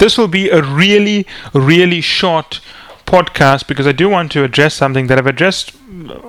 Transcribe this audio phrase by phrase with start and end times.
[0.00, 2.60] This will be a really, really short
[3.04, 5.74] podcast because I do want to address something that I've addressed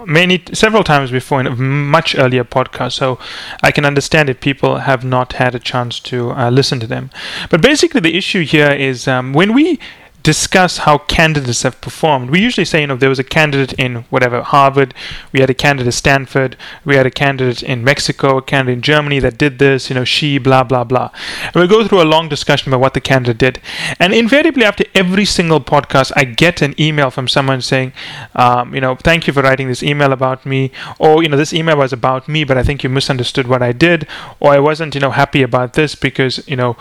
[0.05, 3.19] many several times before in a much earlier podcast so
[3.63, 7.09] i can understand if people have not had a chance to uh, listen to them.
[7.49, 9.79] But basically the issue here is um, when we
[10.23, 12.29] discuss how candidates have performed.
[12.29, 14.93] We usually say, you know, there was a candidate in whatever Harvard,
[15.31, 18.81] we had a candidate at Stanford, we had a candidate in Mexico, a candidate in
[18.81, 21.09] Germany that did this, you know, she, blah, blah, blah.
[21.45, 23.61] And we go through a long discussion about what the candidate did.
[23.99, 27.93] And invariably, after every single podcast, I get an email from someone saying,
[28.35, 31.53] um, you know, thank you for writing this email about me, or, you know, this
[31.53, 34.07] email was about me, but I think you misunderstood what I did,
[34.39, 36.77] or I wasn't, you know, happy about this because, you know,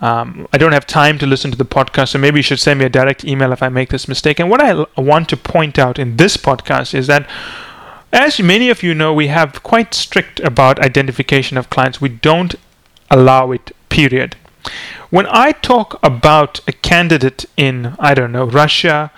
[0.00, 2.78] um, I don't have time to listen to the podcast, so maybe you should send
[2.78, 4.38] me a direct email if I make this mistake.
[4.38, 7.28] And what I want to point out in this podcast is that,
[8.12, 12.00] as many of you know, we have quite strict about identification of clients.
[12.00, 12.54] We don't
[13.10, 14.36] allow it, period.
[15.10, 19.10] When I talk about a candidate in, I don't know, Russia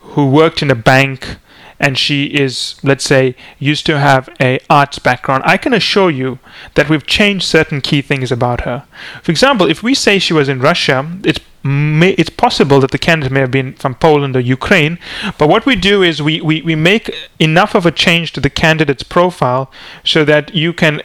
[0.00, 1.36] who worked in a bank
[1.80, 6.38] and she is, let's say, used to have a arts background, I can assure you
[6.74, 8.84] that we've changed certain key things about her.
[9.22, 12.98] For example, if we say she was in Russia, it's may, it's possible that the
[12.98, 14.98] candidate may have been from Poland or Ukraine,
[15.38, 18.50] but what we do is we, we, we make enough of a change to the
[18.50, 19.70] candidate's profile
[20.04, 21.02] so that you can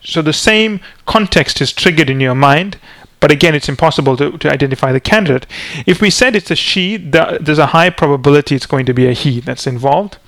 [0.00, 2.78] so the same context is triggered in your mind
[3.20, 5.46] but again, it's impossible to, to identify the candidate.
[5.86, 9.06] If we said it's a she, the, there's a high probability it's going to be
[9.06, 10.18] a he that's involved.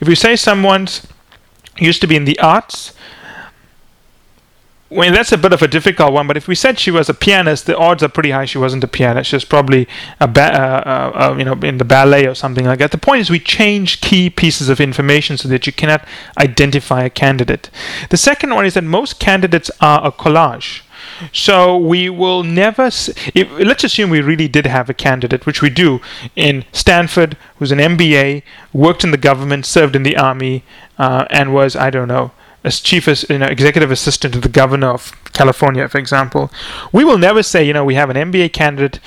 [0.00, 1.06] If we say someone's
[1.78, 2.92] used to be in the arts,
[4.90, 7.14] well, that's a bit of a difficult one, but if we said she was a
[7.14, 9.30] pianist, the odds are pretty high she wasn't a pianist.
[9.30, 9.86] She was probably
[10.18, 12.90] a ba- uh, uh, uh, you know in the ballet or something like that.
[12.90, 16.06] The point is we change key pieces of information so that you cannot
[16.38, 17.70] identify a candidate.
[18.08, 20.82] The second one is that most candidates are a collage.
[21.32, 22.86] So we will never.
[22.86, 26.00] if, let's assume we really did have a candidate, which we do,
[26.34, 30.64] in Stanford, who's an MBA, worked in the government, served in the army,
[30.98, 32.32] uh, and was I don't know
[32.64, 36.50] as chief as you know, executive assistant to the governor of California, for example,
[36.92, 38.98] we will never say, you know, we have an MBA candidate,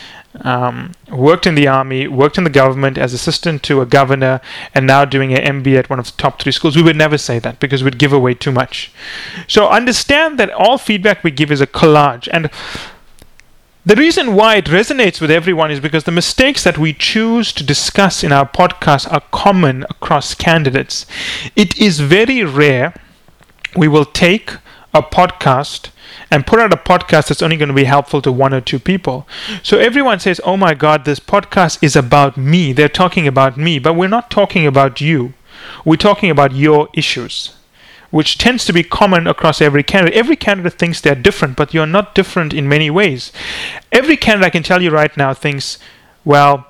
[0.41, 4.39] um, worked in the army, worked in the government as assistant to a governor,
[4.73, 6.78] and now doing an MBA at one of the top three schools.
[6.78, 8.91] We would never say that because we'd give away too much.
[9.47, 12.50] So understand that all feedback we give is a collage, and
[13.83, 17.63] the reason why it resonates with everyone is because the mistakes that we choose to
[17.63, 21.07] discuss in our podcast are common across candidates.
[21.56, 22.94] It is very rare
[23.76, 24.52] we will take
[24.94, 25.90] a podcast
[26.30, 28.80] and put out a podcast that's only going to be helpful to one or two
[28.80, 29.28] people.
[29.64, 32.74] So everyone says, Oh my God, this podcast is about me.
[32.74, 35.34] They're talking about me, but we're not talking about you.
[35.86, 37.56] We're talking about your issues,
[38.10, 40.18] which tends to be common across every candidate.
[40.18, 43.31] Every candidate thinks they're different, but you're not different in many ways.
[43.92, 45.78] Every candidate, I can tell you right now, thinks,
[46.26, 46.68] Well,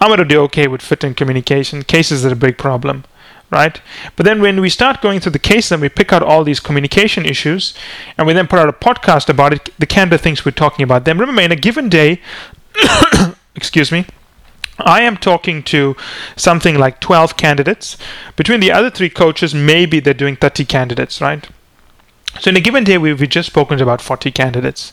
[0.00, 1.82] I'm going to do okay with fit and communication.
[1.82, 3.04] Cases are a big problem
[3.50, 3.80] right?
[4.16, 6.60] But then when we start going through the case and we pick out all these
[6.60, 7.74] communication issues
[8.16, 11.04] and we then put out a podcast about it, the candidate thinks we're talking about
[11.04, 11.18] them.
[11.18, 12.20] Remember, in a given day,
[13.54, 14.06] excuse me,
[14.78, 15.96] I am talking to
[16.36, 17.96] something like 12 candidates.
[18.36, 21.46] Between the other three coaches, maybe they're doing 30 candidates, right?
[22.38, 24.92] So in a given day, we've just spoken to about 40 candidates.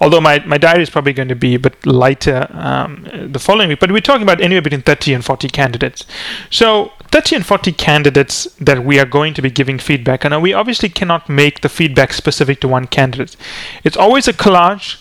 [0.00, 3.68] Although my, my diary is probably going to be a bit lighter um, the following
[3.68, 6.04] week, but we're talking about anywhere between 30 and 40 candidates.
[6.50, 10.52] So 30 and 40 candidates that we are going to be giving feedback, and we
[10.52, 13.36] obviously cannot make the feedback specific to one candidate.
[13.84, 15.00] It's always a collage.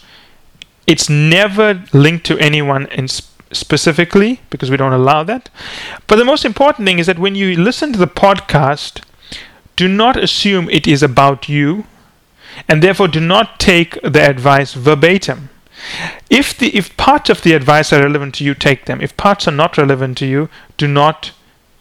[0.88, 5.50] It's never linked to anyone in specifically because we don't allow that.
[6.08, 9.02] But the most important thing is that when you listen to the podcast,
[9.82, 11.86] do not assume it is about you,
[12.68, 15.50] and therefore do not take the advice verbatim.
[16.30, 19.02] If the if parts of the advice are relevant to you, take them.
[19.02, 21.32] If parts are not relevant to you, do not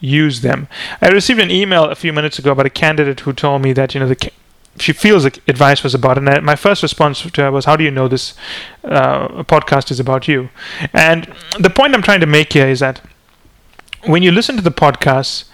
[0.00, 0.66] use them.
[1.02, 3.92] I received an email a few minutes ago about a candidate who told me that
[3.92, 4.32] you know the
[4.78, 7.76] she feels like advice was about, and I, my first response to her was, "How
[7.76, 8.32] do you know this
[8.82, 10.48] uh, podcast is about you?"
[10.94, 13.02] And the point I'm trying to make here is that
[14.06, 15.49] when you listen to the podcast,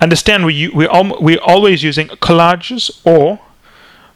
[0.00, 3.40] understand we we we're always using collages or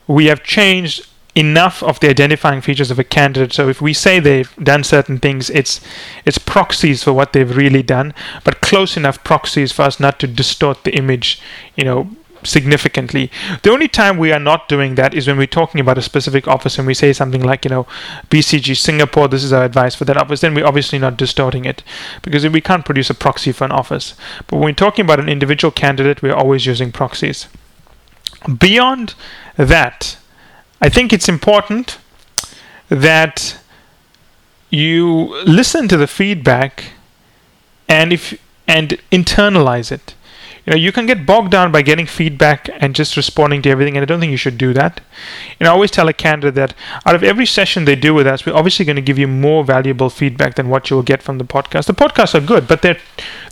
[0.07, 3.53] we have changed enough of the identifying features of a candidate.
[3.53, 5.81] So if we say they've done certain things it's
[6.25, 10.27] it's proxies for what they've really done but close enough proxies for us not to
[10.27, 11.41] distort the image
[11.77, 12.11] you know
[12.45, 13.31] significantly.
[13.63, 16.49] The only time we are not doing that is when we're talking about a specific
[16.49, 17.87] office and we say something like, you know,
[18.31, 21.83] BCG Singapore, this is our advice for that office, then we're obviously not distorting it
[22.23, 24.15] because we can't produce a proxy for an office.
[24.47, 27.47] But when we're talking about an individual candidate, we're always using proxies.
[28.59, 29.15] Beyond
[29.57, 30.17] that,
[30.81, 31.99] I think it's important
[32.89, 33.59] that
[34.71, 36.93] you listen to the feedback
[37.89, 40.15] and if and internalize it
[40.71, 43.97] you know you can get bogged down by getting feedback and just responding to everything
[43.97, 45.01] and i don't think you should do that
[45.59, 46.75] you know i always tell a candidate that
[47.05, 49.65] out of every session they do with us we're obviously going to give you more
[49.65, 52.99] valuable feedback than what you'll get from the podcast the podcasts are good but they're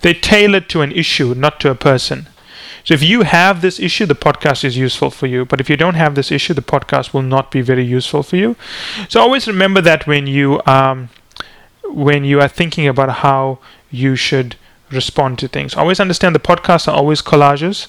[0.02, 2.28] they're tailored to an issue not to a person
[2.84, 5.44] so if you have this issue, the podcast is useful for you.
[5.44, 8.36] But if you don't have this issue, the podcast will not be very useful for
[8.36, 8.56] you.
[9.10, 11.10] So always remember that when you um,
[11.84, 13.58] when you are thinking about how
[13.90, 14.56] you should
[14.90, 15.74] respond to things.
[15.74, 17.86] Always understand the podcasts are always collages.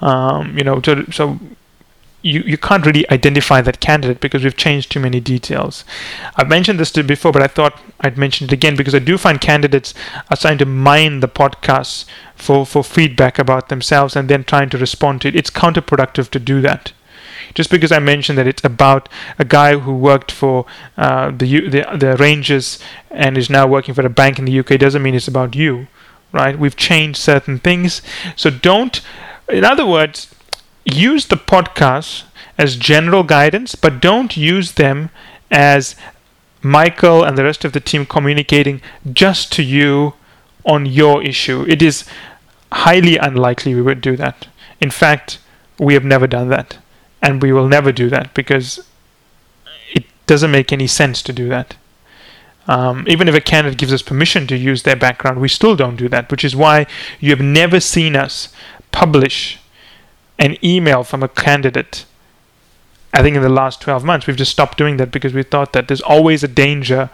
[0.00, 1.38] Um, you know, to, so
[2.24, 5.84] you, you can't really identify that candidate because we've changed too many details.
[6.36, 9.40] I've mentioned this before, but I thought I'd mention it again because I do find
[9.40, 9.92] candidates
[10.30, 14.78] are trying to mine the podcasts for, for feedback about themselves and then trying to
[14.78, 15.36] respond to it.
[15.36, 16.92] It's counterproductive to do that.
[17.52, 19.08] Just because I mentioned that it's about
[19.38, 20.64] a guy who worked for
[20.96, 22.78] uh, the, the the Rangers
[23.10, 25.86] and is now working for a bank in the UK doesn't mean it's about you,
[26.34, 26.58] right?
[26.58, 28.02] We've changed certain things,
[28.36, 29.00] so don't.
[29.48, 30.34] In other words,
[30.84, 32.24] use the podcasts
[32.58, 35.10] as general guidance, but don't use them
[35.50, 35.96] as
[36.62, 38.80] Michael and the rest of the team communicating
[39.12, 40.14] just to you
[40.64, 41.64] on your issue.
[41.68, 42.04] It is
[42.72, 44.48] highly unlikely we would do that.
[44.80, 45.38] In fact,
[45.78, 46.78] we have never done that.
[47.22, 48.84] And we will never do that because
[49.94, 51.76] it doesn't make any sense to do that.
[52.66, 55.96] Um, even if a candidate gives us permission to use their background, we still don't
[55.96, 56.86] do that, which is why
[57.20, 58.48] you have never seen us
[58.90, 59.58] publish
[60.38, 62.06] an email from a candidate.
[63.12, 65.72] I think in the last 12 months, we've just stopped doing that because we thought
[65.72, 67.10] that there's always a danger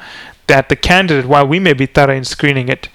[0.47, 2.89] that the candidate, while we may be thorough in screening it,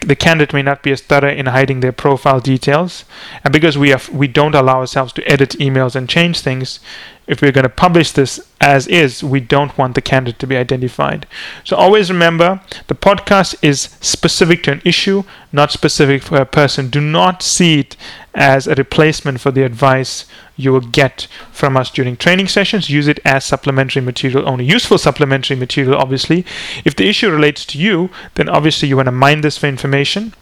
[0.00, 3.04] the candidate may not be as thorough in hiding their profile details.
[3.44, 6.80] And because we have, we don't allow ourselves to edit emails and change things,
[7.26, 10.56] if we're going to publish this as is, we don't want the candidate to be
[10.56, 11.26] identified.
[11.64, 16.90] So always remember the podcast is specific to an issue, not specific for a person.
[16.90, 17.96] Do not see it
[18.34, 20.26] as a replacement for the advice
[20.56, 22.90] you will get from us during training sessions.
[22.90, 24.64] Use it as supplementary material only.
[24.64, 26.44] Useful supplementary material, obviously.
[26.84, 30.34] If the issue relates to you, then obviously you want to mine this for information.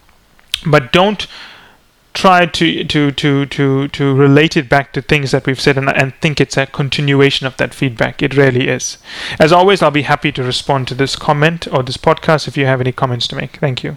[0.67, 1.27] But don't
[2.23, 5.89] try to to to to to relate it back to things that we've said and,
[5.91, 8.23] and think it's a continuation of that feedback.
[8.23, 8.99] It really is.
[9.41, 12.67] As always i'll be happy to respond to this comment or this podcast if you
[12.67, 13.57] have any comments to make.
[13.57, 13.97] Thank you